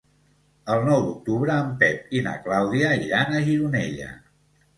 El 0.75 0.79
nou 0.87 1.03
d'octubre 1.09 1.57
en 1.63 1.69
Pep 1.83 2.15
i 2.17 2.23
na 2.29 2.33
Clàudia 2.47 2.91
iran 3.09 3.37
a 3.37 3.45
Gironella. 3.51 4.11